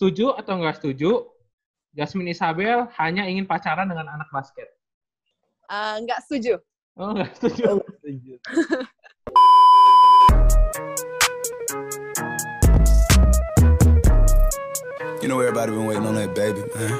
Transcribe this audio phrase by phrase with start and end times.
[0.00, 1.28] setuju atau nggak setuju?
[1.92, 4.64] Jasmine Isabel hanya ingin pacaran dengan anak basket.
[5.68, 6.56] Eh, nggak setuju.
[6.96, 7.84] Oh, nggak setuju.
[15.20, 16.96] You know everybody been waiting on that baby, man.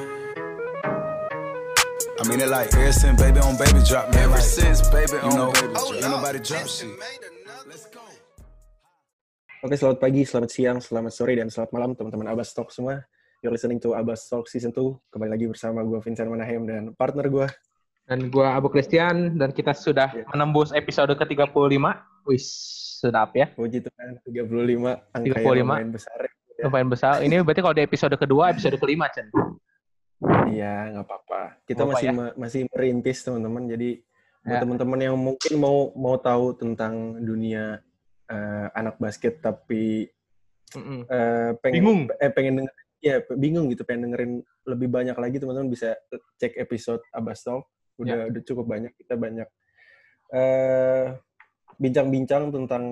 [2.20, 4.28] I mean it like ever since baby on baby drop, man.
[4.28, 5.96] Ever since baby on know, baby drop.
[5.96, 6.92] Ain't nobody drop shit.
[7.64, 8.09] Let's go.
[9.60, 13.04] Oke, selamat pagi, selamat siang, selamat sore, dan selamat malam teman-teman Abbas Talk semua.
[13.40, 15.12] You're listening to Abbas Talk Season 2.
[15.12, 17.46] Kembali lagi bersama gue Vincent Manahem dan partner gue.
[18.04, 20.26] Dan gua Abu Christian dan kita sudah Iya.
[20.32, 21.76] menembus episode ke-35.
[22.26, 22.42] Wih,
[22.98, 23.46] sedap ya.
[23.54, 24.98] Puji Tuhan, 35.
[25.14, 25.54] Angka 35.
[25.54, 26.18] yang lumayan besar.
[26.18, 26.30] ya.
[26.66, 27.14] Lumayan besar.
[27.22, 29.30] Ini berarti kalau di episode kedua, episode kelima, Chen.
[30.50, 31.40] Iya, nggak apa-apa.
[31.64, 32.12] Kita apa masih ya.
[32.12, 33.62] ma- masih merintis teman-teman.
[33.70, 33.90] Jadi
[34.42, 34.60] buat Ya.
[34.60, 36.92] teman-teman yang mungkin mau mau tahu tentang
[37.22, 37.78] dunia
[38.30, 40.06] eh, anak basket tapi
[40.70, 42.00] eh, pengen Bingung.
[42.16, 44.32] eh pengen denger, ya bingung gitu pengen dengerin
[44.64, 45.98] lebih banyak lagi teman-teman bisa
[46.36, 48.28] cek episode Abbas Talk udah Ya.
[48.28, 49.48] udah cukup banyak kita banyak
[50.30, 51.06] eh
[51.76, 52.84] bincang-bincang tentang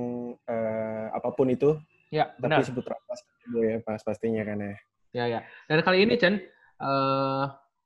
[0.43, 1.77] eh, apa pun itu
[2.09, 2.65] Ya, tapi benar.
[2.65, 3.21] seputar pas
[3.55, 4.75] ya pas pastinya kan ya
[5.09, 5.41] Ya, ya.
[5.65, 6.37] Dan kali ini, Chen,
[6.77, 7.45] eh,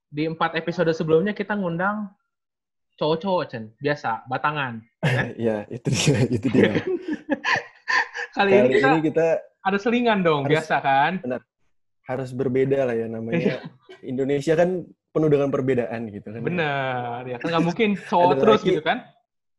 [0.09, 2.11] di empat episode sebelumnya kita ngundang
[2.95, 3.65] cowok-cowok, Chen.
[3.77, 4.83] Biasa, batangan.
[5.39, 6.71] ya itu dia itu dia
[8.33, 9.27] Kali, kali ini kita ini kita
[9.63, 11.13] ada selingan dong, harus- biasa kan?
[12.03, 13.63] harus berbeda lah ya namanya
[14.03, 14.83] Indonesia kan
[15.15, 18.71] penuh dengan perbedaan gitu kan Bener, ya kan nggak mungkin cowok Ada terus lagi.
[18.73, 18.99] gitu kan?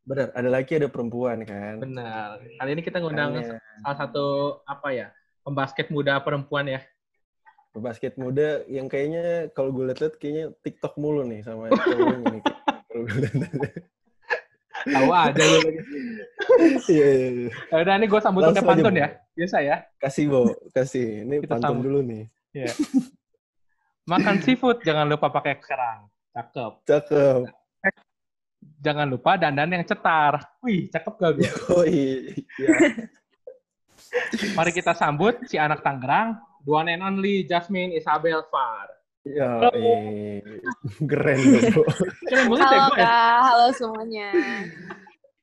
[0.04, 2.44] benar ada laki ada perempuan kan Benar.
[2.60, 4.26] Kali ini kita ngundang Makanya salah satu
[4.68, 5.08] apa ya
[5.40, 6.84] pembasket muda perempuan ya.
[7.74, 12.42] basket muda yang kayaknya kalau gue liat-liat kayaknya TikTok mulu nih sama cowoknya nih.
[14.84, 15.80] Tahu aja lu lagi.
[16.92, 17.52] Iya, iya, iya.
[17.72, 19.08] Ya Udah nih gue sambut pakai pantun ya.
[19.34, 19.76] Biasa ya.
[19.98, 20.42] Kasih, Bo.
[20.76, 21.24] Kasih.
[21.24, 21.84] Ini Kita pantun sambut.
[21.88, 22.24] dulu nih.
[24.04, 26.12] Makan seafood jangan lupa pakai kerang.
[26.36, 26.74] Cakep.
[26.84, 27.40] Cakep.
[28.84, 30.44] Jangan lupa dandan yang cetar.
[30.60, 31.50] Wih, cakep gak gue?
[31.72, 32.36] Oh, iya.
[34.54, 38.92] Mari kita sambut si anak Tangerang, one and only Jasmine Isabel Far.
[39.24, 40.44] Ya, eh.
[41.12, 41.40] Keren,
[41.76, 41.84] Bo.
[42.28, 43.04] Keren banget ya Halo ya?
[43.04, 44.30] kak, halo semuanya.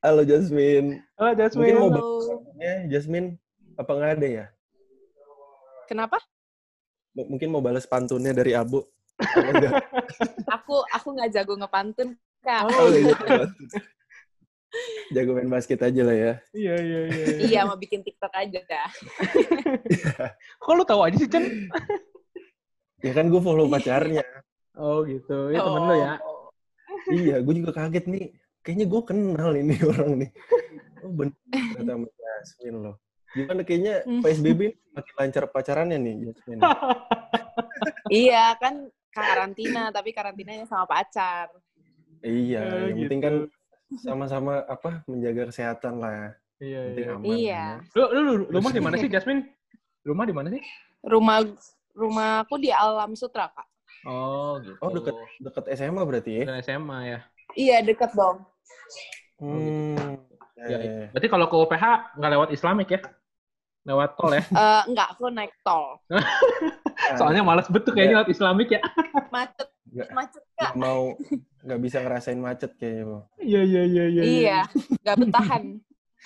[0.00, 0.88] Halo, Jasmine.
[1.16, 1.76] Halo Mungkin Jasmine.
[1.76, 2.08] mau Halo.
[2.56, 3.28] Ya, Jasmine,
[3.76, 4.46] apa nggak ada ya?
[5.84, 6.16] Kenapa?
[7.16, 8.80] M- Mungkin mau balas pantunnya dari Abu.
[10.56, 12.64] Aku aku nggak jago ngepantun kak.
[12.72, 13.12] Oh, iya.
[15.10, 16.32] Jago main basket aja lah ya.
[16.54, 17.24] Iya, iya, iya.
[17.26, 17.36] iya.
[17.42, 18.88] iya mau bikin TikTok aja kak.
[20.62, 21.66] Kok lu tahu aja sih, Chen?
[23.02, 24.22] Ya kan gue follow pacarnya.
[24.80, 25.52] Oh gitu.
[25.52, 26.12] Ya temen lu ya.
[26.24, 26.48] Oh.
[27.12, 28.24] iya, gue juga kaget nih.
[28.60, 30.30] Kayaknya gue kenal ini orang nih.
[31.00, 32.96] Oh bener ternyata sama Jasmine loh.
[33.30, 34.20] Gimana kayaknya Hmm.
[34.20, 36.60] PSBB makin lancar pacarannya nih Jasmine.
[38.10, 41.48] Iya kan karantina tapi karantinanya sama pacar.
[42.20, 43.26] iya, Ya, yang penting gitu.
[43.26, 43.34] kan
[43.96, 46.34] sama-sama apa menjaga kesehatan lah.
[46.58, 47.14] Iya, Yang penting iya.
[47.16, 47.26] aman.
[47.32, 47.64] Iya.
[47.96, 49.48] Lu, lu, lu rumah di mana sih, Jasmine?
[50.04, 50.62] Rumah di mana sih?
[51.00, 51.38] Rumah
[51.96, 53.64] rumahku di Alam Sutra kak.
[54.02, 54.76] Oh, gitu.
[54.80, 56.44] Oh deket deket SMA berarti ya?
[56.48, 57.18] Udah SMA ya.
[57.52, 58.46] Iya deket dong.
[59.36, 60.16] Hmm.
[60.56, 61.04] Ya, Ya, ya.
[61.12, 61.84] Berarti kalau ke UPH
[62.16, 63.00] nggak lewat Islamic ya?
[63.84, 64.44] Lewat tol ya?
[64.60, 66.00] Eh enggak aku naik tol.
[67.18, 68.80] Soalnya males betul kayaknya lewat Islamic ya.
[69.34, 70.72] Macet Nggak- macet kak.
[70.78, 71.18] mau
[71.60, 73.18] nggak bisa ngerasain macet kayaknya, Bo.
[73.42, 74.22] Iya, iya, iya, iya.
[74.22, 74.58] Iya
[75.02, 75.62] nggak bertahan.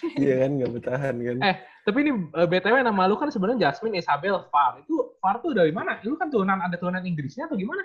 [0.03, 1.37] Iya kan nggak bertahan kan?
[1.41, 1.57] Eh,
[1.87, 4.83] Tapi ini eh, BTW nama lu kan sebenarnya Jasmine Isabel Far.
[4.83, 6.03] Itu Far tuh dari mana?
[6.03, 7.85] Lu kan turunan ada turunan Inggrisnya atau gimana?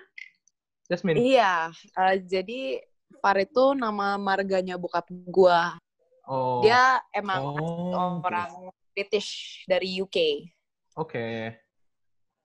[0.89, 1.21] Jasmine.
[1.21, 2.81] Iya, eh, jadi
[3.21, 5.77] Far itu nama marganya bokap gua.
[6.25, 6.61] Oh.
[6.61, 10.49] Dia emang Oh, orang British dari UK.
[10.97, 11.53] Oke.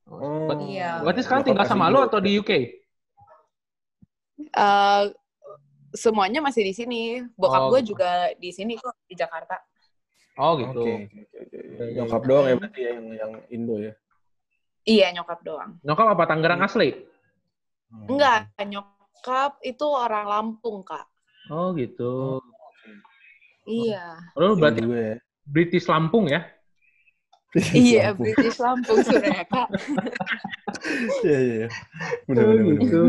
[0.04, 0.48] Oh.
[0.48, 1.00] Ber- Iya.
[1.00, 2.52] Berarti sekarang tinggal sama lu atau di UK?
[4.54, 5.02] Eh,
[5.94, 7.02] semuanya masih di sini.
[7.38, 7.94] Bokap Oh, gua gitu.
[7.94, 9.56] juga di sini kok di Jakarta.
[10.34, 10.82] Oh gitu.
[10.82, 11.58] oke, oke, oke.
[11.58, 12.28] Iya, iya, Nyokap iya.
[12.28, 13.92] doang ya berarti ya yang yang Indo ya?
[14.84, 15.70] Iya, nyokap doang.
[15.80, 16.90] Nyokap apa Tangerang asli?
[17.88, 18.06] Hmm.
[18.10, 21.06] Enggak, nyokap itu orang Lampung, Kak.
[21.48, 22.42] Oh gitu.
[23.64, 24.18] Iya.
[24.36, 25.16] Lu berarti juga ya.
[25.46, 26.44] British Lampung ya?
[27.72, 28.26] iya, Lampung.
[28.28, 29.68] British Lampung sudah Kak.
[31.24, 31.66] Iya, iya.
[32.28, 32.82] Benar, benar, benar.
[32.84, 33.00] gitu.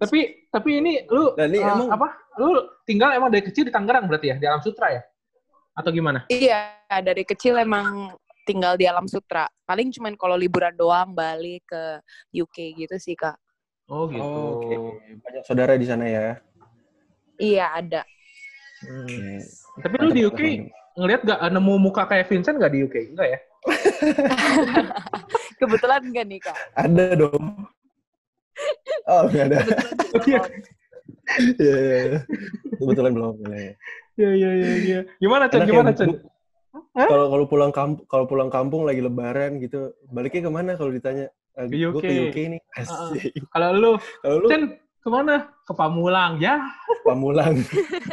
[0.00, 2.08] Tapi tapi ini lu Nah, ini eh, emang apa?
[2.40, 4.36] Lu tinggal emang dari kecil di Tangerang berarti ya?
[4.40, 5.04] Di Alam Sutra ya?
[5.76, 6.24] Atau gimana?
[6.32, 8.16] Iya, dari kecil emang
[8.48, 9.44] tinggal di Alam Sutra.
[9.68, 12.00] Paling cuman kalau liburan doang balik ke
[12.32, 13.36] UK gitu sih, Kak.
[13.92, 14.24] Oh gitu.
[14.24, 14.74] Oh, oke.
[15.20, 16.40] Banyak saudara di sana ya.
[17.36, 18.02] Iya, ada.
[18.80, 19.36] Hmm.
[19.84, 20.96] Tapi lu di UK mantap.
[20.96, 23.12] ngelihat gak nemu muka kayak Vincent gak di UK?
[23.12, 23.38] Enggak ya?
[25.60, 26.56] Kebetulan enggak nih, Kak.
[26.72, 27.75] Ada dong.
[29.04, 29.58] Oh, nggak ada.
[30.24, 30.40] Iya.
[31.60, 32.18] Iya, iya.
[32.78, 33.34] Kebetulan belum.
[33.46, 33.74] Iya,
[34.16, 35.00] Iya, iya, iya, iya.
[35.20, 35.60] Gimana, Cen?
[35.60, 35.98] Ya, Gimana, Bu?
[36.00, 36.10] Cen?
[36.96, 41.28] Kalau kalau pulang kampung, kalau pulang kampung lagi lebaran gitu, baliknya ke mana kalau ditanya?
[41.56, 42.00] Eh, Ke Gue UK.
[42.00, 42.60] ke UK nih.
[42.80, 43.32] Asik.
[43.52, 43.90] Kalau lu,
[44.24, 45.52] Kalau lu Cen, ke mana?
[45.68, 46.40] Ke Pamulang.
[46.40, 46.64] Ya,
[47.04, 47.60] Pamulang.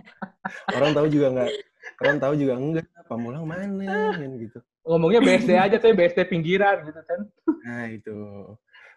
[0.75, 1.51] orang tahu juga nggak,
[2.03, 2.85] orang tahu juga enggak.
[3.07, 3.63] Pamulang mana
[4.15, 4.59] kan gitu.
[4.83, 7.21] ngomongnya BSD aja tuh, BSD pinggiran gitu, Cen.
[7.63, 8.15] Nah itu.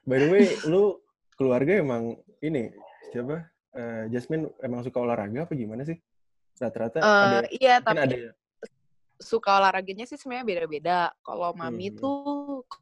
[0.07, 0.99] By the way, lu
[1.37, 2.73] keluarga emang ini
[3.13, 3.45] siapa?
[3.77, 6.01] Eh, Jasmine emang suka olahraga apa gimana sih?
[6.57, 8.33] Rata-rata Eh, ada, iya, tapi ada.
[9.17, 10.99] suka olahraganya sih sebenarnya beda-beda.
[11.21, 12.01] Kalau mami Hmm.
[12.01, 12.17] tuh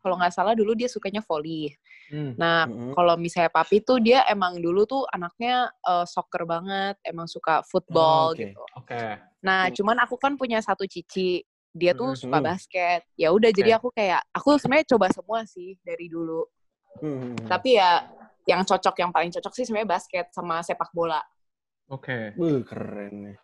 [0.02, 1.74] kalau nggak salah dulu dia sukanya volley.
[2.10, 2.34] Hmm.
[2.38, 2.90] Nah, Mm-mm.
[2.94, 8.30] kalau misalnya papi tuh dia emang dulu tuh anaknya eh, soccer banget, emang suka football
[8.30, 8.38] Oh, oke.
[8.38, 8.62] gitu.
[8.78, 9.02] Oke.
[9.42, 9.74] Nah, Hmm.
[9.74, 11.42] cuman aku kan punya satu cici,
[11.74, 12.22] dia tuh Mhm.
[12.22, 13.02] suka basket.
[13.18, 13.58] Ya udah Oke.
[13.58, 16.46] jadi aku kayak aku sebenarnya coba semua sih dari dulu.
[17.02, 17.34] Hmm.
[17.50, 18.06] Tapi ya
[18.44, 21.20] yang cocok yang paling cocok sih sebenarnya basket sama sepak bola.
[21.88, 22.32] Oke.
[22.36, 23.36] Wuh, keren nih.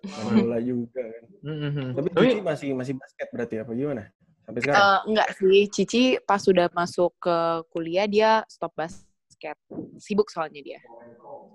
[0.00, 1.24] Main bola juga kan.
[1.44, 1.86] Mhm.
[1.96, 4.04] Tapi Tapi, Cici masih masih basket berarti apa gimana?
[4.44, 4.80] Sampai sekarang?
[4.80, 7.36] Eh, enggak sih, Cici pas sudah masuk ke
[7.68, 9.56] kuliah dia stop basket.
[10.00, 10.80] Sibuk soalnya dia.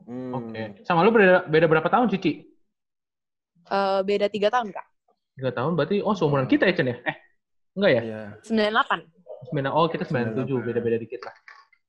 [0.06, 0.38] Hmm.
[0.38, 0.86] oke.
[0.86, 2.46] Sama lu beda, beda berapa tahun, Cici?
[3.66, 4.88] Eh, beda tiga tahun kak.
[5.36, 6.98] Tiga tahun, berarti, oh seumuran kita ya, Cen ya?
[7.02, 7.18] Eh,
[7.74, 8.02] enggak ya?
[8.06, 9.50] Iya, 98.
[9.50, 10.68] Sembilan, oh kita 97, 98.
[10.70, 11.36] beda-beda dikit lah.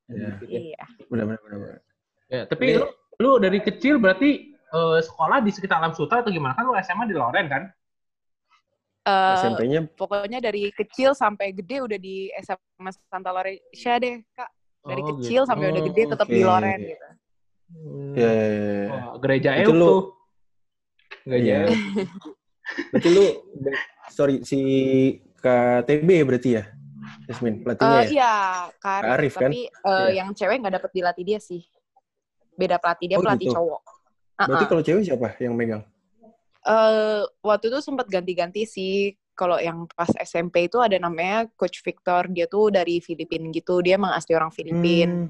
[0.07, 0.29] Iya.
[0.37, 0.59] Dikit ya.
[0.73, 0.83] Iya.
[1.07, 1.39] Benar-benar.
[1.41, 1.79] benar-benar.
[2.27, 2.85] Ya, tapi Ini- lu,
[3.17, 6.51] lu dari kecil berarti eh, sekolah di sekitar Alam Sutra atau gimana?
[6.53, 7.63] Kan lu SMA di Loren kan?
[9.07, 14.51] Eh, SMP-nya pokoknya dari kecil sampai gede udah di SMA Santa Lorencia deh kak.
[14.83, 15.47] Dari Oh, kecil gitu.
[15.47, 16.47] sampai udah Oh, gede tetap di oke.
[16.47, 17.07] Loren gitu.
[17.67, 18.13] Hmm.
[18.15, 18.87] ya, ya, ya.
[18.87, 20.01] Wah, gereja Itu lu- tuh.
[21.23, 21.59] Gereja Iya.
[21.67, 21.79] Euk.
[22.91, 23.25] Berarti lu
[24.09, 24.59] sorry si
[25.39, 26.63] KTB berarti ya?
[27.27, 28.07] Jasmine, pelatihnya Eh, ya?
[28.07, 28.33] iya,
[28.79, 29.51] Kak Arif, kan?
[29.51, 30.23] tapi eh, Iya.
[30.23, 31.61] yang cewek nggak dapet dilatih dia sih.
[32.55, 33.55] Beda pelatih dia Oh, pelatih gitu.
[33.59, 33.81] cowok.
[34.37, 34.69] Berarti Uh-uh.
[34.71, 35.83] kalau cewek siapa yang megang?
[36.63, 39.11] Eh, waktu itu sempat ganti-ganti sih.
[39.37, 43.85] Kalau yang pas SMP itu ada namanya Coach Victor, dia tuh dari Filipina gitu.
[43.85, 45.29] Dia emang asli orang Filipina,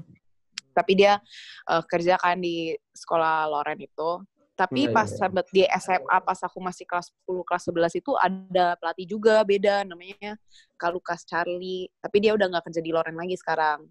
[0.72, 1.20] tapi dia
[1.68, 4.10] eh, kerja kan di sekolah Loren itu.
[4.58, 5.20] Tapi Hmm, pas iya, iya.
[5.22, 9.86] sempet di SMA, pas aku masih kelas 10, kelas 11 itu ada pelatih juga beda,
[9.86, 10.34] namanya
[10.74, 11.86] Kak Lukas Charlie.
[12.02, 13.86] Tapi dia udah nggak kerja di Loren lagi sekarang.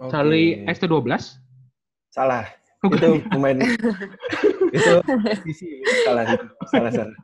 [0.00, 0.08] Oke.
[0.08, 1.04] Charlie ST12?
[2.08, 2.48] Salah.
[2.80, 2.96] Bukan.
[2.96, 3.56] Itu pemain
[4.72, 4.78] itu
[6.08, 6.24] salah.
[6.68, 7.16] Salah salah.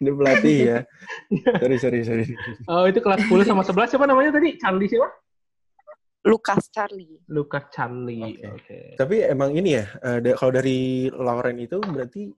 [0.00, 0.78] Ini pelatih ya.
[1.60, 2.24] Sorry sorry sorry.
[2.64, 4.56] Oh, itu kelas 10 sama 11 siapa namanya tadi?
[4.56, 5.08] Charlie siapa?
[6.26, 7.18] Lukas Charlie.
[7.30, 8.22] Lukas Charlie.
[8.34, 8.46] Oke.
[8.50, 8.78] Oke.
[8.96, 9.86] Tapi emang ini ya,
[10.18, 12.32] da- kalau dari Lauren itu berarti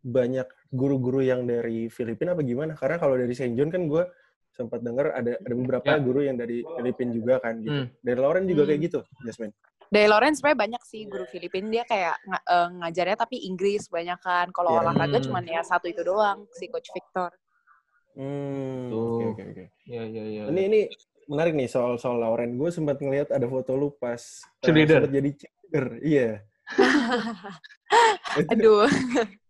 [0.00, 2.76] banyak guru-guru yang dari Filipina apa gimana?
[2.76, 4.04] Karena kalau dari Saint John kan gue
[4.52, 5.98] sempat dengar ada ada beberapa Ya.
[5.98, 7.74] guru yang dari Filipina juga kan gitu.
[7.74, 7.88] Hmm.
[7.98, 8.68] Dari Lauren juga Hmm.
[8.70, 9.54] kayak gitu, Jasmine.
[9.84, 14.18] Dari Loren sebenarnya banyak sih guru Filipina dia kayak nga- eh, ngajarnya tapi Inggris banyak
[14.20, 14.46] kan.
[14.50, 14.80] Kalau Iya.
[14.84, 15.26] olahraga Hmm.
[15.26, 17.30] cuman ya satu itu doang si Coach Victor.
[18.14, 19.64] Hmm, oke oke oke.
[19.86, 20.42] Iya, iya, iya.
[20.46, 20.80] Ini ini
[21.26, 22.54] menarik nih soal soal Lauren.
[22.54, 25.00] Gue sempat ngelihat ada foto lu pas eh, Cheerleader.
[25.02, 25.86] sempat jadi cheerleader.
[26.00, 26.28] Iya.
[28.52, 28.88] Aduh.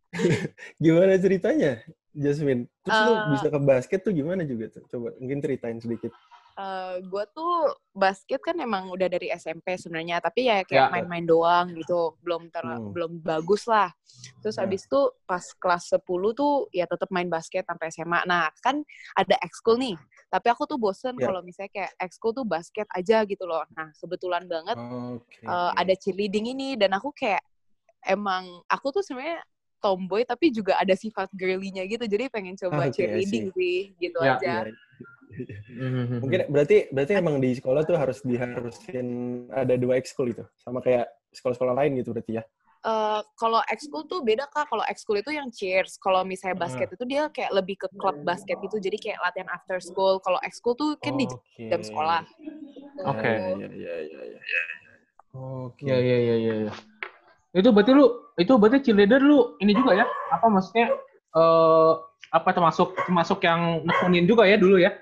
[0.85, 1.83] gimana ceritanya,
[2.13, 2.71] Jasmine?
[2.83, 3.23] Terus lu Eh.
[3.35, 4.83] bisa ke basket tuh gimana juga tuh?
[4.87, 6.15] Coba mungkin ceritain sedikit.
[7.03, 7.55] Gue tuh
[7.91, 10.91] basket kan emang udah dari SMP sebenarnya, tapi ya kayak Ya.
[10.91, 12.95] main-main doang gitu, belum ter Hmm.
[12.95, 13.91] belum bagus lah.
[14.39, 14.63] Terus Ya.
[14.63, 18.23] abis itu pas kelas 10 tuh ya tetap main basket sampai SMA.
[18.23, 19.99] Nah kan ada ekskul nih,
[20.31, 21.27] tapi aku tuh bosen Ya.
[21.27, 23.67] kalau misalnya kayak ekskul tuh basket aja gitu loh.
[23.75, 25.43] Nah kebetulan banget Oke.
[25.43, 27.43] eh, ada cheerleading ini dan aku kayak
[28.07, 29.43] emang aku tuh sebenarnya
[29.83, 34.39] tomboy tapi juga ada sifat girly-nya gitu jadi pengen coba I cheerleading sih gitu Ya.
[34.39, 34.55] aja.
[34.65, 34.84] Iya.
[35.69, 36.23] Mhm.
[36.23, 39.09] Mungkin berarti berarti emang di sekolah tuh harus diharusin
[39.51, 42.45] ada dua ekskul itu, sama kayak sekolah-sekolah lain gitu berarti ya.
[42.85, 44.69] Eh, kalau ekskul tuh beda kak.
[44.69, 45.97] Kalau ekskul itu yang cheers.
[45.97, 48.77] Kalau misalnya basket itu dia kayak lebih ke klub basket gitu.
[48.77, 50.21] Jadi kayak latihan after school.
[50.21, 51.65] Kalau ekskul tuh kan di Oke.
[51.65, 52.29] jam sekolah.
[53.09, 53.25] Oke.
[53.25, 54.41] Ya, ya, ya, ya, ya.
[55.33, 55.89] Oke.
[55.89, 56.55] Iya, iya, iya, iya.
[56.69, 56.73] iya.
[57.57, 58.05] Itu berarti lu,
[58.37, 60.07] itu berarti cheerleader lu ini juga ya?
[60.29, 60.93] Apa maksudnya,
[61.33, 61.93] eh
[62.35, 64.93] apa termasuk termasuk yang nekunin juga ya dulu ya?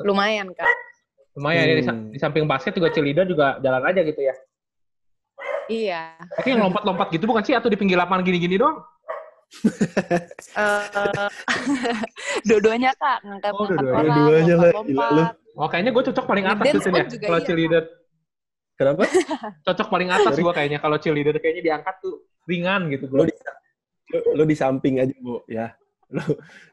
[0.00, 0.68] Lumayan kak.
[1.36, 2.08] Lumayan ya, di, Hmm.
[2.12, 4.34] di samping basket juga cheerleader juga jalan aja gitu ya?
[5.68, 6.02] Iya.
[6.36, 7.52] Tapi yang lompat-lompat gitu bukan sih?
[7.52, 8.80] Atau di pinggir lapangan gini-gini doang?
[10.56, 11.28] Eh,
[12.48, 13.20] dua-duanya kak.
[13.24, 13.96] Ngangkat Oh, dua-duanya.
[13.96, 15.22] orang, Dua-duanya lah, gila lu.
[15.52, 17.84] Oh, kayaknya gue cocok paling atas gitu ya, kalau iya, cheerleader.
[18.72, 19.04] Kenapa?
[19.68, 20.78] Cocok paling atas gue kayaknya.
[20.80, 23.04] Kalau cheerleader kayaknya diangkat tuh ringan gitu.
[23.12, 23.28] Lu Bro.
[23.28, 23.34] di
[24.32, 25.76] lu di samping aja, Bu, ya.
[26.12, 26.24] Lu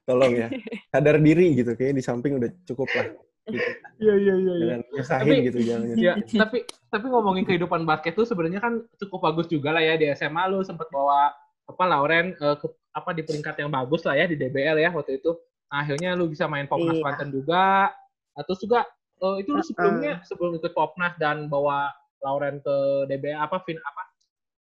[0.04, 0.48] tolong ya
[0.92, 3.06] sadar diri gitu kayak di samping udah cukup lah
[3.50, 3.70] gitu.
[4.00, 4.54] Iya iya iya.
[4.56, 9.20] jangan nyesahin Tapi- gitu jangan Ya, tapi tapi ngomongin kehidupan basket tuh sebenarnya kan cukup
[9.32, 11.34] bagus juga lah ya di SMA lu sempat bawa
[11.66, 15.22] apa Lauren eh, ke apa di peringkat yang bagus lah ya di DBL ya waktu
[15.22, 15.36] itu.
[15.70, 17.06] Nah, akhirnya lu bisa main Popnas Iya.
[17.06, 17.94] Banten juga.
[18.34, 18.80] Nah, terus juga
[19.22, 21.94] eh, itu lu sebelumnya sebelum ikut Popnas dan bawa
[22.24, 22.76] Lauren ke
[23.08, 24.02] DBL apa fin apa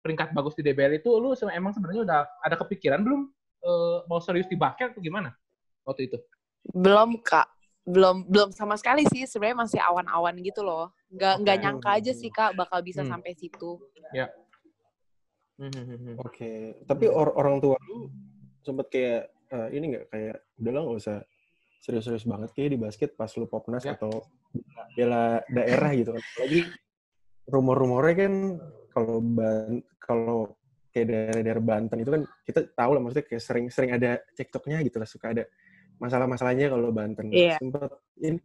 [0.05, 3.25] peringkat bagus di DBL itu lu emang sebenarnya udah ada kepikiran belum
[3.65, 5.33] eh, mau serius di basket atau gimana
[5.81, 6.17] waktu itu?
[6.69, 7.49] Belum kak,
[7.85, 9.25] belum belum sama sekali sih.
[9.25, 10.93] Sebenarnya masih awan-awan gitu loh.
[11.09, 11.63] Nggak nggak Oke.
[11.65, 13.17] nyangka aja sih kak bakal bisa Hmm.
[13.17, 13.81] sampai situ.
[15.55, 16.15] Hmm, hmm, hmm, hmm.
[16.19, 16.51] Oke,
[16.83, 18.11] tapi or- orang tua lu
[18.59, 19.21] sempet kayak
[19.55, 21.17] eh, ini nggak kayak udahlah nggak usah
[21.79, 23.93] serius-serius banget kayak di basket pas lu popnas Ya.
[23.93, 24.25] atau
[24.97, 26.23] bela daerah gitu kan.
[26.43, 26.59] Lagi
[27.45, 28.33] rumor-rumornya kan
[28.89, 30.57] kalau ban kalau
[30.95, 35.09] kayak daerah-daerah Banten itu kan kita tahu lah maksudnya kayak sering-sering ada cekcoknya gitu lah
[35.11, 35.43] suka ada
[35.99, 37.27] masalah-masalahnya kalau Banten.
[37.35, 37.59] Iya.
[37.59, 37.91] Sempet
[38.23, 38.39] ini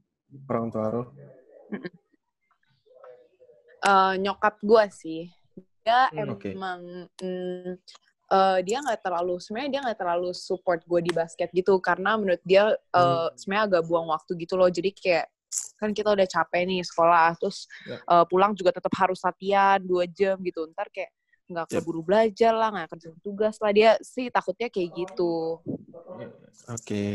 [0.51, 1.03] orang tua lu.
[3.81, 5.23] Eh, nyokap gue sih
[5.81, 6.53] dia Hmm, oke.
[6.53, 6.81] emang
[7.23, 7.73] mm,
[8.29, 12.43] eh, dia nggak terlalu sebenarnya dia nggak terlalu support gue di basket gitu karena menurut
[12.45, 13.33] dia eh, Hmm.
[13.39, 15.27] sebenarnya agak buang waktu gitu loh jadi kayak
[15.81, 17.97] kan kita udah capek nih sekolah terus Ya.
[18.05, 21.09] eh, pulang juga tetap harus latihan dua jam gitu ntar kayak
[21.51, 21.83] nggak Yep.
[21.83, 25.59] keburu belajar lah nggak kerja tugas lah dia sih takutnya kayak gitu
[26.71, 27.07] Oke.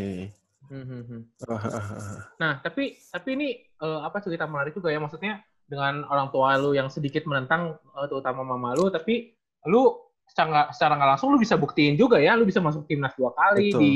[0.66, 1.22] Hmm, hmm, hmm.
[1.46, 2.20] Ah, ah.
[2.42, 6.74] Nah, tapi tapi ini eh, apa cerita menarik juga ya maksudnya dengan orang tua lu
[6.74, 9.38] yang sedikit menentang eh, terutama mama lu tapi
[9.70, 9.94] lu
[10.26, 13.70] secara secara nggak langsung lu bisa buktiin juga ya lu bisa masuk timnas dua kali
[13.70, 13.82] Betul.
[13.82, 13.94] di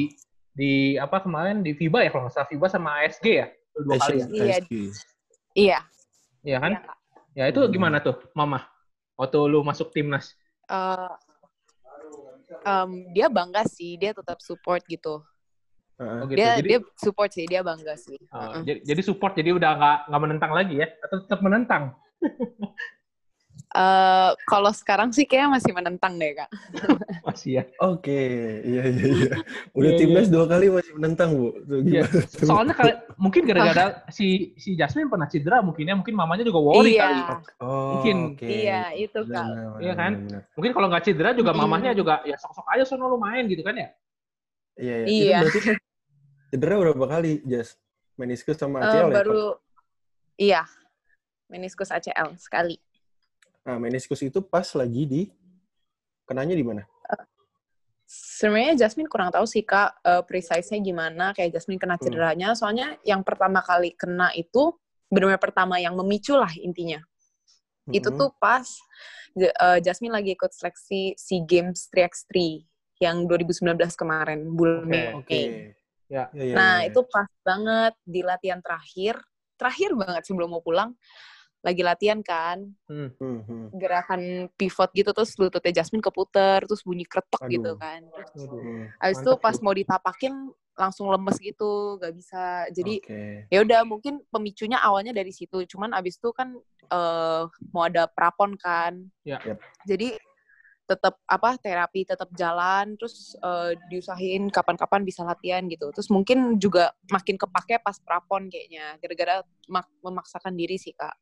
[0.54, 4.16] di apa kemarin di FIBA ya kalau nggak salah FIBA sama ASG ya dua kali
[4.18, 4.58] ya Iya.
[5.58, 5.80] Iya
[6.40, 6.98] Iya kan iya, Kak.
[7.34, 8.62] ya itu gimana tuh mama
[9.20, 10.32] waktu lu masuk timnas
[10.70, 11.12] Eh,
[12.62, 15.20] em, dia bangga sih dia tetap support gitu
[16.00, 16.18] Ah, ah.
[16.24, 16.38] oh, gitu.
[16.40, 18.62] dia jadi dia support sih dia bangga sih eh, Heeh.
[18.64, 21.84] jadi, jadi support jadi udah nggak nggak menentang lagi ya atau tetap menentang
[23.70, 26.50] Eh, kalau sekarang sih kayaknya masih menentang deh kak.
[27.30, 28.18] masih ya Oke,
[28.66, 29.34] iya iya iya.
[29.78, 31.54] Udah Iya, timnas dua kali masih menentang, Bu.
[31.86, 32.02] Iya.
[32.10, 32.50] tuh?
[32.50, 36.98] soalnya kali, mungkin gara-gara si si Jasmine pernah cedera mungkin ya mungkin mamanya juga worry
[36.98, 37.22] iya, kali
[37.62, 38.18] Oh, Mungkin.
[38.34, 38.48] oke.
[38.50, 39.46] iya itu kak.
[39.78, 40.12] Iya kan?
[40.18, 41.60] benar, mungkin kalau nggak cedera juga Mm.
[41.62, 43.90] mamahnya juga ya sok-sok aja sono lu main gitu kan ya
[44.82, 45.06] Iya, iya.
[45.06, 45.38] Iya.
[45.46, 45.60] Itu berarti
[46.50, 47.78] cedera berapa kali, Jas?
[48.18, 49.14] Meniskus sama Eh, ACL ya?
[49.14, 49.44] baru,
[50.36, 50.62] iya,
[51.46, 52.82] meniskus ACL sekali.
[53.70, 55.22] Nah, meniskus itu pas lagi di
[56.26, 56.82] kenanya di mana?
[58.10, 61.38] Sebenarnya Jasmine kurang tahu sih kak, eh, precise-nya gimana.
[61.38, 62.10] Kayak Jasmine kena Hmm.
[62.10, 62.58] cederanya.
[62.58, 64.74] Soalnya yang pertama kali kena itu
[65.14, 66.98] benar-benar pertama yang memicu lah intinya.
[67.94, 68.18] Itu Mm-mm.
[68.18, 68.66] tuh pas
[69.38, 72.66] eh, Jasmine lagi ikut seleksi SEA Games 3x3
[72.98, 75.14] yang 2019 kemarin bulan Oke, Mei.
[75.14, 75.42] Oke.
[76.10, 76.26] Ya.
[76.34, 76.90] Iya, iya, Nah, iya.
[76.90, 79.22] itu pas banget di latihan terakhir.
[79.62, 80.98] Terakhir banget sebelum mau pulang.
[81.60, 83.76] Lagi latihan kan, Hmm, hmm.
[83.76, 87.52] gerakan pivot gitu, terus lututnya Jasmine keputer, terus bunyi kretok Aduh.
[87.52, 88.00] gitu kan.
[88.08, 88.62] Terus Waduh.
[88.64, 88.86] Hmm.
[89.04, 90.34] abis itu pas mau ditapakin,
[90.80, 92.64] langsung lemes gitu, gak bisa.
[92.72, 93.52] Jadi, Oke.
[93.52, 95.68] ya udah mungkin pemicunya awalnya dari situ.
[95.68, 96.56] Cuman abis itu kan
[96.90, 97.44] eh,
[97.76, 98.96] mau ada prapon kan.
[99.28, 99.44] Ya.
[99.44, 99.60] Yap.
[99.84, 100.16] Jadi,
[100.90, 106.90] tetap apa terapi tetap jalan terus eh, diusahain kapan-kapan bisa latihan gitu terus mungkin juga
[107.14, 111.14] makin kepake pas prapon kayaknya gara-gara mak- memaksakan diri sih kak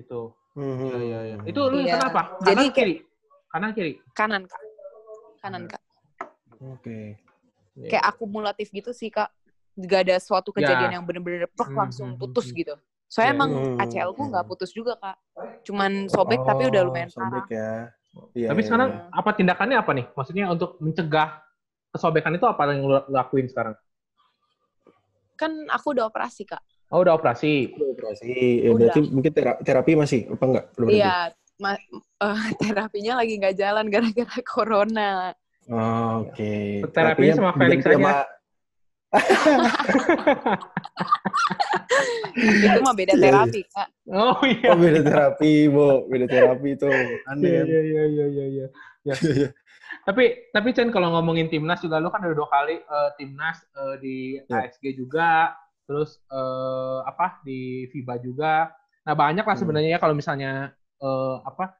[0.00, 1.36] gitu Hmm, Iya, hmm, iya, iya.
[1.38, 1.46] hmm.
[1.46, 1.94] itu lu Iya.
[1.94, 2.94] kenapa kanan Jadi kiri
[3.46, 4.62] kanan kiri kanan kak
[5.38, 5.82] kanan kak
[6.60, 7.16] Oke.
[7.78, 7.88] Iya.
[7.88, 9.30] kayak akumulatif gitu sih kak
[9.78, 10.94] gak ada suatu kejadian Ya.
[10.98, 12.56] yang bener-bener plek Hmm, langsung hmm, putus hmm.
[12.58, 12.74] gitu
[13.06, 14.30] soalnya Ya, emang hmm, ACL ku hmm.
[14.34, 15.16] nggak putus juga kak
[15.62, 17.72] cuman sobek tapi udah lumayan Oh, sobek parah ya.
[18.34, 19.06] Iya, tapi iya, sekarang iya.
[19.14, 21.30] apa tindakannya apa nih maksudnya untuk mencegah
[21.90, 23.78] kesobekan itu apa yang lu lakuin sekarang
[25.34, 26.58] kan aku udah operasi kak
[26.90, 28.30] oh udah operasi Udah operasi.
[28.60, 28.90] Ya, Udah.
[28.90, 30.64] berarti mungkin tera- terapi masih apa enggak?
[30.74, 31.78] Belum iya ma-
[32.20, 35.10] eh, terapinya lagi nggak jalan gara-gara corona
[35.70, 36.82] Oh, Oke.
[36.90, 38.26] Terapinya sama Felix diganti sama-
[42.40, 43.24] itu mah beda Iya, iya.
[43.26, 45.86] terapi kak oh iya Oh, beda terapi, Bu.
[46.06, 46.88] Beda terapi itu.
[47.26, 47.66] Aneh iya kan?
[47.66, 48.66] iya iya iya iya iya
[49.00, 49.48] Iya.
[50.00, 53.94] tapi tapi Chen kalau ngomongin timnas juga lu kan udah dua kali eh, timnas eh,
[53.98, 54.16] di
[54.46, 54.64] Ya.
[54.64, 55.50] ASG juga
[55.90, 58.70] terus eh, apa di FIBA juga
[59.02, 59.62] nah banyak lah Hmm.
[59.66, 60.70] sebenarnya ya kalau misalnya
[61.02, 61.74] eh, apa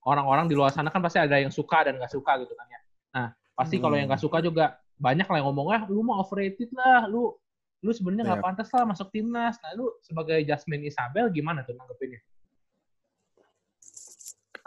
[0.00, 2.80] orang-orang di luar sana kan pasti ada yang suka dan nggak suka gitu kan ya
[3.12, 4.00] nah pasti kalau Hmm.
[4.00, 4.64] yang nggak suka juga
[4.96, 7.36] banyak lah yang ngomong ah lu mah overrated lah lu
[7.80, 8.46] lu sebenarnya nggak Ya.
[8.48, 12.24] pantas lah masuk timnas nah lu sebagai Jasmine Isabel gimana tuh nanggepinnya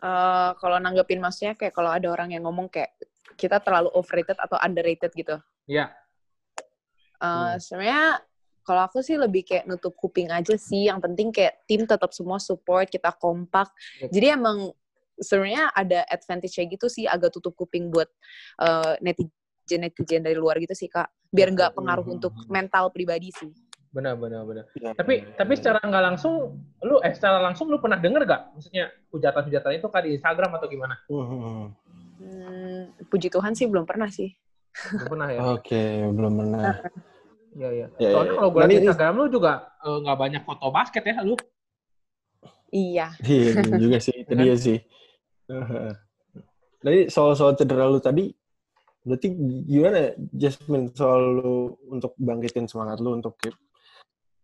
[0.04, 2.92] Eh, kalau nanggepin maksudnya kayak kalau ada orang yang ngomong kayak
[3.40, 5.96] kita terlalu overrated atau underrated gitu Iya.
[7.24, 8.20] Eh, Sebenarnya
[8.64, 10.88] kalau aku sih lebih kayak nutup kuping aja sih.
[10.88, 13.70] Yang penting kayak tim tetap semua support, kita kompak.
[14.00, 14.10] Yep.
[14.12, 14.58] Jadi emang
[15.20, 18.10] sebenarnya ada advantage-nya gitu sih, agak tutup kuping buat
[18.64, 21.12] eh, netizen-netizen dari luar gitu sih, Kak.
[21.30, 23.52] Biar nggak pengaruh untuk mental pribadi sih.
[23.94, 24.66] Benar, benar, benar.
[24.74, 28.42] Ya, Tapi tapi secara nggak langsung, lu eh secara langsung lu pernah denger gak?
[28.58, 30.98] Maksudnya hujatan-hujatan itu kan di Instagram atau gimana?
[32.18, 34.34] Hmm, puji Tuhan sih belum pernah sih.
[34.98, 35.40] Belum pernah ya?
[35.54, 36.74] Oke, belum pernah.
[37.54, 37.88] Iya, iya.
[38.02, 38.38] Ya, Soalnya ya.
[38.42, 39.52] kalau gue liat Instagram lu juga
[39.86, 41.36] eh, nggak banyak foto basket ya, lu.
[42.74, 43.08] Iya.
[43.22, 44.78] Iya bener juga sih, itu dia sih.
[46.84, 48.34] Jadi soal-soal cedera lu tadi,
[49.06, 49.28] berarti
[49.70, 53.56] gimana Jasmine soal lu untuk bangkitin semangat lu untuk kayak,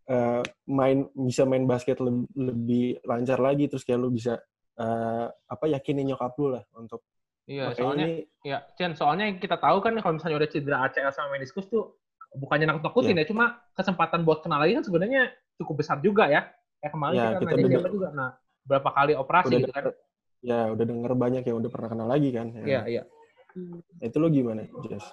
[0.07, 4.37] eh, main bisa main basket lebih, lebih lancar lagi terus kayak lu bisa
[4.79, 7.03] eh, apa yakinin nyokap lu lah untuk
[7.49, 11.09] Iya, soalnya ini ya, Chen, soalnya yang kita tahu kan kalau misalnya udah cedera ACL
[11.09, 11.97] sama meniskus tuh
[12.29, 13.23] bukannya nakut-nakutin Iya.
[13.25, 16.45] ya, cuma kesempatan buat kenal lagi kan sebenarnya cukup besar juga ya.
[16.79, 18.29] Kayak kemarin Ya, kita, kita nanya juga, nah
[18.63, 19.83] berapa kali operasi udah gitu kan.
[19.83, 19.95] denger,
[20.39, 22.47] ya udah denger banyak yang udah pernah kenal lagi kan.
[22.53, 22.63] Ya.
[22.63, 23.03] Iya, iya.
[23.51, 23.81] Hmm.
[23.99, 25.05] Itu lu gimana, Jas?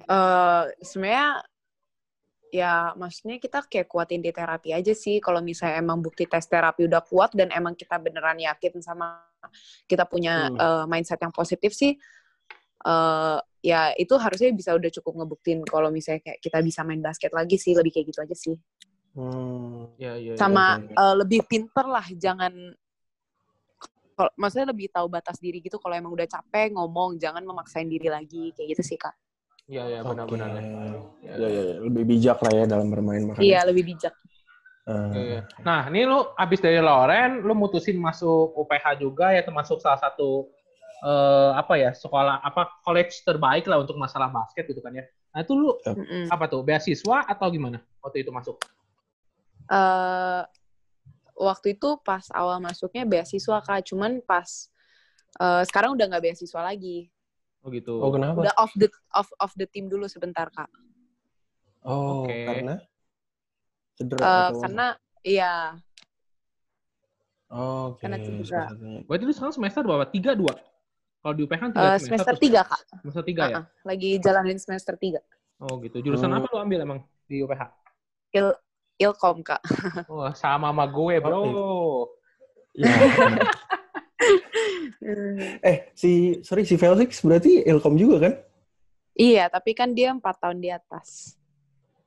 [0.00, 1.44] eh sebenarnya
[2.50, 6.88] ya maksudnya kita kayak kuatin di terapi aja sih kalau misalnya emang bukti tes terapi
[6.90, 9.22] udah kuat dan emang kita beneran yakin sama
[9.86, 10.58] kita punya Hmm.
[10.58, 11.94] eh, mindset yang positif sih
[12.80, 17.28] eh ya itu harusnya bisa udah cukup ngebuktiin kalau misalnya kayak kita bisa main basket
[17.30, 18.56] lagi sih lebih kayak gitu aja sih
[19.10, 19.90] Hmm.
[19.98, 20.32] Iya, iya.
[20.32, 20.38] iya.
[20.38, 20.94] sama oke, oke.
[20.94, 22.54] eh, lebih pinter lah jangan
[24.14, 28.06] kalau maksudnya lebih tahu batas diri gitu kalau emang udah capek ngomong jangan memaksain diri
[28.06, 29.10] lagi kayak gitu sih kak
[29.70, 30.14] Iya, iya, Oke.
[30.14, 30.50] benar-benar.
[30.50, 30.62] ya.
[31.22, 31.74] Ya, ya, ya.
[31.78, 33.42] Lebih bijak lah ya dalam bermain makanya.
[33.42, 34.14] iya lebih bijak
[35.14, 35.40] iya.
[35.62, 40.50] Nah, ini lu abis dari Loren, lu mutusin masuk UPH juga ya, termasuk salah satu
[41.00, 45.04] eh, apa ya sekolah apa college terbaik lah untuk masalah basket gitu kan ya.
[45.32, 46.26] Nah itu lu Mm-mm.
[46.28, 48.56] apa tuh beasiswa atau gimana waktu itu masuk?
[49.70, 50.42] eh
[51.38, 54.68] waktu itu pas awal masuknya beasiswa kak, cuman pas
[55.40, 57.08] eh, sekarang udah nggak beasiswa lagi,
[57.62, 57.96] Oh gitu.
[58.02, 58.44] Oh, kenapa?
[58.44, 60.68] udah off the off off the team dulu sebentar kak.
[61.80, 62.44] Oh, Oke.
[62.44, 62.74] karena
[63.96, 64.86] cedera Eh, atau karena
[65.24, 65.52] iya
[67.50, 68.04] Oh, Oke.
[68.04, 68.70] karena cedera.
[69.10, 70.06] Berarti lu sekarang semester berapa?
[70.06, 70.54] Tiga dua?
[71.20, 72.08] Kalau di UPH kan tiga eh, semester.
[72.08, 73.56] semester tiga kak, Semester tiga ya?
[73.60, 75.20] Uh-uh, lagi jalanin semester tiga.
[75.60, 76.00] Oh gitu.
[76.00, 76.40] Jurusan Hmm.
[76.40, 77.62] apa lu ambil emang di UPH?
[78.32, 78.48] Il
[78.96, 79.60] ilkom kak.
[80.08, 81.40] Wah sama sama gue bro.
[82.72, 82.88] Ya.
[85.64, 88.34] eh, si sorry si Felix berarti Ilkom juga kan?
[89.20, 91.36] iya, tapi kan dia empat tahun di atas.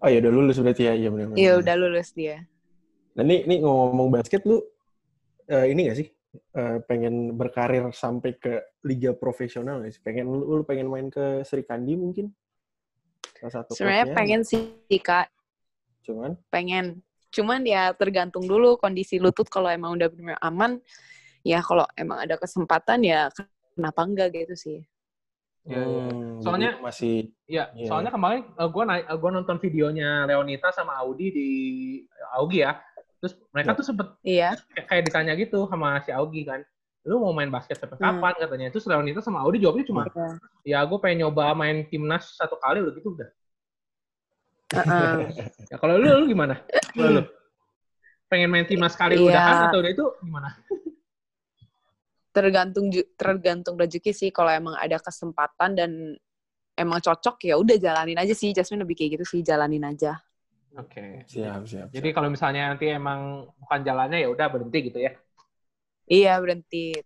[0.01, 1.37] Oh ya udah lulus berarti ya, iya benar.
[1.37, 2.41] Iya udah lulus dia.
[3.13, 4.57] Nah, ini ini ngomong basket lu
[5.45, 6.07] eh, ini gak sih?
[6.33, 10.01] Eh, pengen berkarir sampai ke liga profesional sih?
[10.01, 12.33] Pengen lu, lu pengen main ke Sri Kandi mungkin?
[13.37, 14.17] Salah satu Sebenarnya klubnya.
[14.17, 15.29] pengen sih kak,
[16.01, 17.05] Cuman pengen.
[17.29, 20.81] Cuman ya tergantung dulu kondisi lutut kalau emang udah benar aman.
[21.45, 23.29] Ya kalau emang ada kesempatan ya
[23.77, 24.79] kenapa enggak gitu sih.
[25.69, 26.05] Iya, iya.
[26.11, 27.87] hmm, Soalnya- masih Iya, Iya.
[27.87, 28.83] soalnya kemarin uh, gue
[29.21, 31.49] gua nonton videonya Leonita sama Audi di
[32.35, 32.73] Augie ya.
[33.23, 33.77] Terus mereka Iya.
[33.79, 34.49] tuh sempet Iya.
[34.83, 36.59] kayak- ditanya gitu sama si Augie kan.
[37.07, 38.19] Lu mau main basket sampai Hmm.
[38.19, 38.67] kapan katanya.
[38.67, 40.27] Terus Leonita sama Audi jawabnya cuma, Iya.
[40.67, 43.29] ya gue pengen nyoba main timnas satu kali udah gitu udah.
[44.75, 45.15] Heeh.
[45.71, 46.59] Ya kalau lu, lu gimana?
[46.91, 47.23] Kalau lu?
[48.27, 49.23] Pengen main timnas sekali Iya.
[49.23, 50.49] udah kan atau udah itu gimana?
[52.33, 56.17] tergantung tergantung rezeki sih kalau emang ada kesempatan dan
[56.73, 60.17] emang cocok ya udah jalanin aja sih Jasmine lebih kayak gitu sih jalanin aja
[60.73, 61.21] Oke.
[61.29, 61.87] siap siap.
[61.93, 65.11] Jadi kalau misalnya nanti emang bukan jalannya ya udah berhenti gitu ya.
[66.09, 66.97] iya berhenti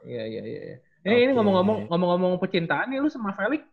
[0.00, 0.60] Iya iya iya.
[0.64, 0.76] iya.
[1.04, 1.36] Eh, ini Oke.
[1.36, 3.64] ngomong-ngomong ngomong-ngomong percintaan nih lu sama Felix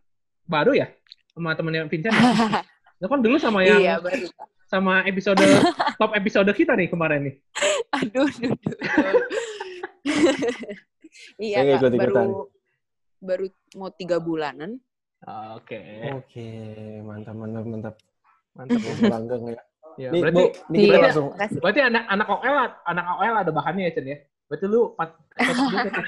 [0.44, 0.92] baru ya?
[1.32, 2.24] Sama temennya Vincent ya?
[3.00, 4.26] Lu kan dulu sama yang iya baru
[4.68, 5.40] sama episode
[6.00, 7.34] top episode kita nih kemarin nih.
[7.94, 9.24] aduh aduh, aduh.
[11.48, 12.50] iya Saya kak baru
[13.22, 13.46] baru
[13.78, 14.76] mau tiga bulanan
[15.58, 15.82] Oke.
[16.14, 16.46] Oke,
[17.02, 17.94] mantap mantap mantap.
[18.58, 18.80] Mantap.
[19.06, 19.60] Langgeng ya.
[19.98, 21.02] Ya, Nih, berarti Bu, ini kita Iya.
[21.10, 21.26] langsung
[21.58, 24.18] berarti anak anak OL anak OL ada bahannya ya Chen ya.
[24.46, 26.02] Berarti lu pat, tuh.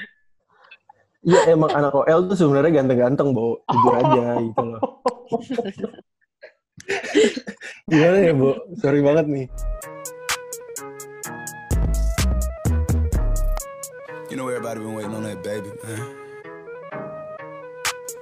[1.20, 3.60] Iya emang anak OL tuh sebenarnya ganteng-ganteng, Bo.
[3.66, 4.80] Jujur aja gitu loh.
[7.84, 8.50] Gimana ya, Bo?
[8.78, 9.46] Sorry banget nih.
[14.30, 16.19] You know everybody been waiting on that baby, man.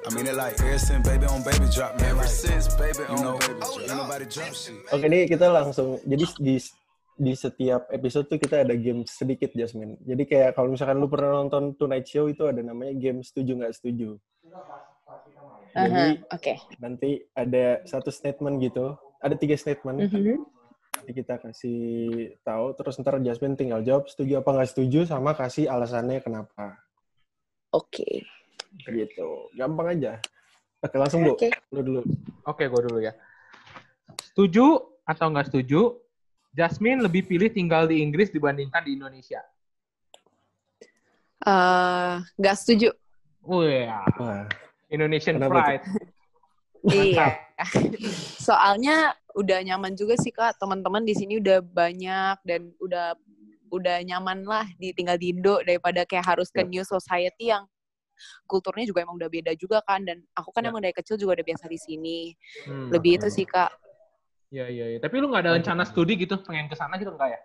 [0.09, 2.16] I mean it like ever since baby on baby drop, man.
[2.16, 3.77] Ever since baby on know, baby drop.
[3.77, 4.81] Ain't nobody drop shit.
[4.88, 6.57] Oke, nih kita langsung jadi di
[7.21, 10.01] di setiap episode tuh kita ada game sedikit Jasmine.
[10.09, 13.75] Jadi kayak kalau misalkan lu pernah nonton Tonight Show itu ada namanya game setuju nggak
[13.77, 14.16] setuju.
[15.77, 16.57] Jadi Aha, Oke.
[16.81, 20.09] nanti ada satu statement gitu, ada tiga statement.
[20.09, 20.40] Mhm.
[21.05, 21.81] Nanti kita kasih
[22.40, 26.81] tahu, terus ntar Jasmine tinggal jawab setuju apa nggak setuju, sama kasih alasannya kenapa.
[27.77, 28.38] Oke.
[28.85, 30.20] Gitu, gampang aja.
[30.78, 31.50] Oke langsung bu, Oke.
[31.74, 32.02] lu dulu.
[32.46, 33.12] Oke, gue dulu ya.
[34.22, 35.98] Setuju atau nggak setuju?
[36.54, 39.42] Jasmine lebih pilih tinggal di Inggris dibandingkan di Indonesia.
[41.46, 42.88] Eh, Nggak setuju.
[43.46, 43.87] Wih,
[44.18, 44.44] Wah,
[44.90, 45.85] Indonesian Kenapa pride.
[46.88, 47.26] Iya.
[48.46, 50.59] Soalnya udah nyaman juga sih kak.
[50.59, 53.14] Teman-teman di sini udah banyak dan udah
[53.68, 56.70] udah nyaman lah di tinggal di Indo daripada kayak harus ke Yap.
[56.72, 57.68] new society yang
[58.46, 60.02] kulturnya juga emang udah beda juga kan.
[60.04, 60.70] Dan aku kan Ya.
[60.70, 62.18] emang dari kecil juga udah biasa di sini.
[62.66, 62.90] Hmm.
[62.92, 63.70] Lebih itu sih kak.
[64.48, 64.98] Iya, iya, iya.
[64.98, 67.40] Tapi lu nggak ada rencana studi gitu, pengen ke sana gitu enggak ya?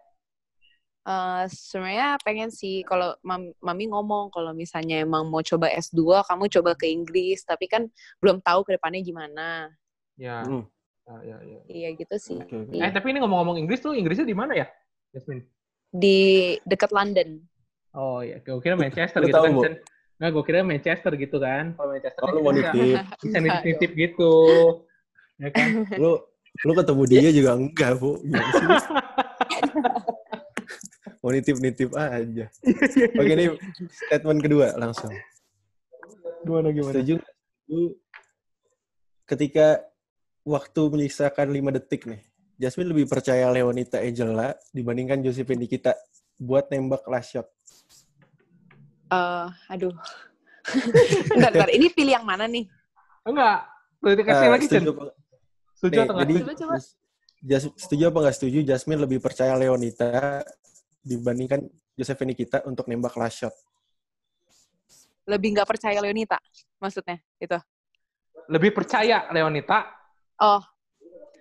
[1.03, 6.47] Eh, sebenarnya pengen sih kalau mam- mami ngomong kalau misalnya emang mau coba S2 kamu
[6.47, 7.91] coba ke Inggris tapi kan
[8.23, 9.67] belum tahu ke depannya gimana.
[10.15, 10.47] Ya.
[10.47, 10.63] Hmm.
[11.03, 11.59] Ya, ya, ya.
[11.67, 12.39] Iya gitu sih.
[12.39, 12.71] oke.
[12.71, 14.71] Eh, tapi ini ngomong-ngomong Inggris tuh, Inggrisnya di mana ya,
[15.11, 15.43] Jasmine?
[15.91, 17.43] Di dekat London.
[17.91, 19.75] Oh iya, gue kira Manchester gitu tahu, kan.
[20.17, 21.73] Nggak, gue kira Manchester gitu kan.
[21.73, 22.97] Kalau Manchester Oh, kan lu mau bisa- nitip.
[23.23, 24.33] bisa nitip-nitip gitu.
[25.37, 25.69] Ya kan?
[26.01, 26.11] Lu
[26.63, 28.21] lu ketemu dia juga enggak, Bu.
[28.21, 28.29] Sih?
[31.23, 32.45] Mau nitip-nitip aja.
[33.15, 33.45] Oke, ini
[33.89, 35.09] statement kedua langsung.
[36.43, 36.93] Gimana, gimana?
[36.93, 37.15] Setuju?
[37.17, 37.79] Setuju
[39.23, 39.81] ketika
[40.43, 42.21] waktu menyisakan 5 detik nih,
[42.59, 45.95] Jasmine lebih percaya Leonita Angela dibandingkan Josephine Nikita
[46.35, 47.47] buat nembak last shot.
[49.13, 49.93] Eh, aduh.
[51.29, 51.69] bentar, bentar.
[51.69, 52.65] Ini pilih yang mana nih?
[53.23, 53.67] Enggak.
[53.99, 54.81] Boleh dikasih Eh, lagi, Cen.
[54.83, 55.03] setuju apa,
[55.73, 56.23] Setuju nih, atau nggak?
[56.25, 56.75] jadi, Coba, coba.
[57.43, 60.39] Jas- setuju apa nggak setuju Jasmine lebih percaya Leonita
[61.03, 61.59] dibandingkan
[61.93, 63.55] Josephine Nikita untuk nembak last shot.
[65.27, 66.39] Lebih nggak percaya Leonita
[66.79, 67.59] maksudnya itu.
[68.47, 69.87] Lebih percaya Leonita
[70.39, 70.59] Oh,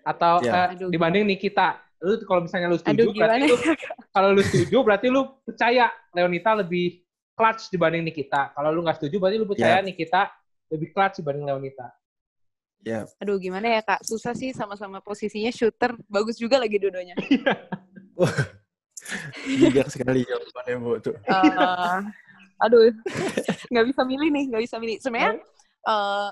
[0.02, 0.70] atau Ya.
[0.70, 1.78] eh, Aduh, dibanding Nikita?
[2.02, 3.56] Lu kalau misalnya lu setuju, aduh berarti lu
[4.14, 6.98] kalau lu setuju berarti lu percaya Leonita lebih
[7.32, 8.52] clutch dibanding Nikita.
[8.52, 9.84] Kalau lu nggak setuju berarti lu percaya Ya.
[9.84, 10.30] Nikita
[10.72, 11.88] lebih clutch dibanding Leonita.
[12.82, 14.02] Ya, Aduh gimana ya kak?
[14.02, 15.94] Susah sih sama-sama posisinya shooter.
[16.10, 17.14] Bagus juga lagi dua-duanya.
[19.46, 21.14] bijak sekali jawabannya Bu tuh.
[21.22, 21.98] Eh,
[22.58, 22.90] aduh,
[23.70, 24.98] nggak bisa milih nih, nggak bisa milih.
[24.98, 25.38] Sebenarnya
[25.86, 26.30] eh,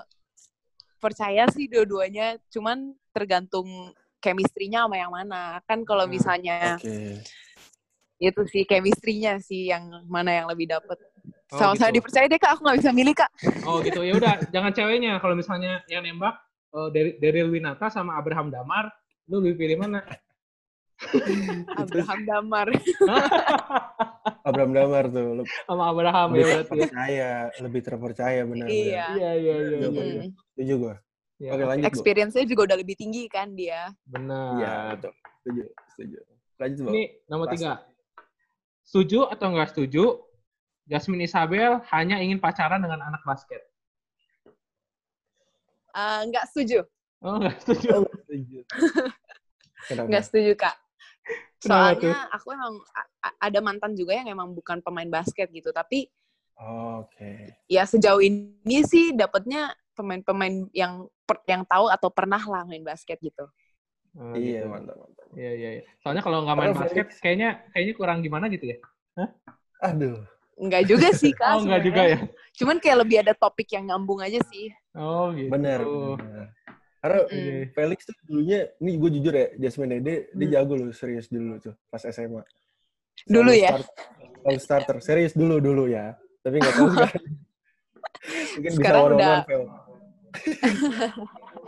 [0.99, 5.63] percaya sih dua-duanya, cuman tergantung chemistry-nya sama yang mana.
[5.63, 7.23] Kan kalau Hmm, misalnya Oke.
[8.21, 11.01] Itu sih chemistry-nya sih yang mana yang lebih dapet.
[11.51, 11.97] Oh, Sama-sama gitu.
[11.99, 13.31] dipercaya deh kak, aku nggak bisa milih kak.
[13.65, 16.37] Oh gitu ya udah jangan ceweknya kalau misalnya yang nembak
[16.71, 18.93] eh, dari Daryl Winata sama Abraham Damar
[19.25, 20.05] lu lebih pilih mana?
[21.81, 22.67] Abraham Damar.
[24.47, 26.61] Abraham Damar tuh lebih sama Abraham ya berarti ya.
[26.61, 28.67] terpercaya, lebih terpercaya benar.
[28.69, 29.05] Iya.
[29.17, 29.87] Iya iya iya iya.
[29.89, 30.05] Bener.
[30.05, 30.23] iya.
[30.53, 30.95] Setuju gua.
[31.41, 31.89] Ya, Oke, lanjut.
[31.89, 33.89] Experience-nya juga udah lebih tinggi kan dia.
[34.05, 34.61] Benar.
[34.61, 35.13] Iya, betul.
[35.41, 36.17] Setuju, setuju.
[36.61, 36.89] Lanjut, Bu.
[36.93, 37.53] Ini nomor Pas.
[37.57, 37.71] tiga.
[38.91, 40.19] Setuju atau nggak setuju?
[40.83, 43.63] Jasmine Isabel hanya ingin pacaran dengan anak basket.
[45.95, 46.83] Eh, Nggak setuju.
[47.23, 48.03] Oh nggak setuju.
[48.03, 48.59] Setuju.
[49.87, 50.07] Kenapa?
[50.11, 50.75] Nggak setuju kak.
[51.63, 52.11] Kenapa tuh?
[52.11, 52.73] Soalnya aku emang
[53.39, 56.11] ada mantan juga yang emang bukan pemain basket gitu, tapi
[56.59, 57.55] Oke.
[57.71, 63.23] ya sejauh ini sih dapetnya pemain-pemain yang per- yang tahu atau pernah lah main basket
[63.23, 63.47] gitu.
[64.13, 64.67] Oh, Iya, gitu.
[64.67, 65.25] mantap, mantap.
[65.31, 65.69] Iya iya.
[65.73, 65.83] iya.
[65.99, 68.77] Soalnya kalau nggak main Kalau basket, Felix- kayaknya kayaknya kurang gimana gitu ya?
[69.81, 70.19] Aduh.
[70.55, 71.47] Enggak juga sih kak.
[71.55, 72.17] Oh nggak juga ya?
[72.53, 74.67] Cuman kayak lebih ada topik yang nyambung aja sih.
[74.91, 75.47] Oh gitu.
[75.47, 75.79] Benar.
[76.99, 77.73] Karena Mm.
[77.73, 80.53] Felix tuh dulunya, ini gue jujur ya, Jasmine Dede, dia Hmm.
[80.53, 82.45] jago loh, serius dulu tuh, pas SMA.
[83.25, 83.73] Dulu ya?
[83.73, 86.13] start- starter, serius dulu dulu ya.
[86.41, 87.25] Tapi nggak tahu sekarang.
[88.53, 89.63] Mungkin Sekarang bisa udah- Fel.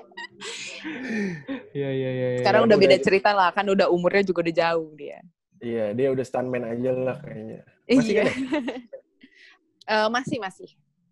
[1.74, 2.28] Iya iya iya.
[2.36, 2.40] iya.
[2.44, 5.20] Sekarang Iya, udah beda udah- cerita lah, kan udah umurnya juga udah jauh dia.
[5.58, 7.60] Iya, dia udah stuntman aja lah kayaknya.
[7.88, 8.22] Masih Iya.
[8.22, 8.36] kan ya?
[9.84, 10.70] Eh, masih masih.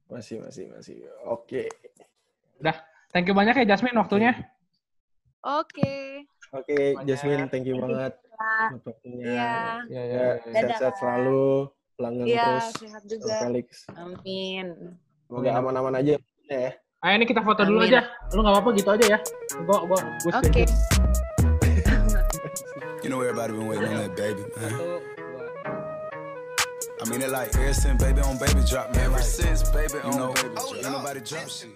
[0.08, 0.96] Masih, masih, masih.
[1.26, 1.68] Oke.
[3.12, 4.32] Thank you banyak ya Jasmine waktunya.
[5.42, 6.24] Oke.
[6.52, 7.04] Oke, Banyak.
[7.04, 8.16] Jasmine, thank you banget
[8.72, 9.24] buat waktunya.
[9.28, 9.52] Iya.
[9.88, 10.16] Iya iya.
[10.16, 10.52] Ya, iya.
[10.54, 12.66] Sehat-sehat selalu, pelanggan Iya, terus.
[12.80, 13.36] sehat sama juga.
[13.44, 13.68] Felix.
[13.92, 14.68] Amin.
[15.28, 16.12] Semoga aman-aman aja
[16.48, 16.72] ya.
[17.02, 17.98] Ayo ini kita foto dulu Amin.
[17.98, 18.06] aja.
[18.30, 19.20] Lu nggak apa-apa gitu aja ya.
[19.66, 20.70] Gua gua gua Oke.
[23.02, 25.02] You know everybody been waiting on that baby, man.
[27.02, 29.10] I mean it like ever since baby on baby drop, man.
[29.10, 31.74] Ever since baby on baby drop, ain't nobody drop shit.